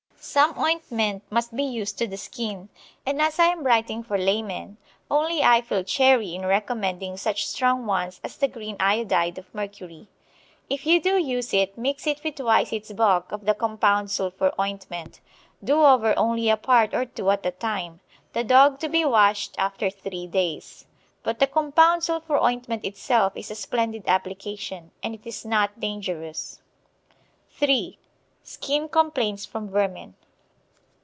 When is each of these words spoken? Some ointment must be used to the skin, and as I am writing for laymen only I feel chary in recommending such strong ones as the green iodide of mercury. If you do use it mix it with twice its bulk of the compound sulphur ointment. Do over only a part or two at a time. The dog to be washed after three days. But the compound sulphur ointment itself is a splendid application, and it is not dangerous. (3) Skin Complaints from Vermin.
Some 0.23 0.55
ointment 0.59 1.23
must 1.31 1.55
be 1.55 1.63
used 1.63 1.97
to 1.97 2.05
the 2.07 2.15
skin, 2.15 2.69
and 3.07 3.19
as 3.19 3.39
I 3.39 3.45
am 3.45 3.63
writing 3.63 4.03
for 4.03 4.19
laymen 4.19 4.77
only 5.09 5.41
I 5.41 5.61
feel 5.61 5.83
chary 5.83 6.35
in 6.35 6.45
recommending 6.45 7.17
such 7.17 7.47
strong 7.47 7.87
ones 7.87 8.21
as 8.23 8.37
the 8.37 8.47
green 8.47 8.75
iodide 8.79 9.39
of 9.39 9.53
mercury. 9.53 10.09
If 10.69 10.85
you 10.85 11.01
do 11.01 11.17
use 11.17 11.55
it 11.55 11.75
mix 11.75 12.05
it 12.05 12.23
with 12.23 12.35
twice 12.35 12.71
its 12.71 12.93
bulk 12.93 13.31
of 13.31 13.45
the 13.45 13.55
compound 13.55 14.11
sulphur 14.11 14.53
ointment. 14.59 15.21
Do 15.63 15.81
over 15.81 16.13
only 16.17 16.49
a 16.51 16.55
part 16.57 16.93
or 16.93 17.05
two 17.05 17.31
at 17.31 17.43
a 17.43 17.51
time. 17.51 17.99
The 18.33 18.43
dog 18.43 18.79
to 18.81 18.89
be 18.89 19.03
washed 19.03 19.55
after 19.57 19.89
three 19.89 20.27
days. 20.27 20.85
But 21.23 21.39
the 21.39 21.47
compound 21.47 22.03
sulphur 22.03 22.37
ointment 22.37 22.85
itself 22.85 23.33
is 23.35 23.49
a 23.49 23.55
splendid 23.55 24.03
application, 24.05 24.91
and 25.01 25.15
it 25.15 25.25
is 25.25 25.43
not 25.45 25.79
dangerous. 25.79 26.61
(3) 27.53 27.97
Skin 28.43 28.89
Complaints 28.89 29.45
from 29.45 29.69
Vermin. 29.69 30.15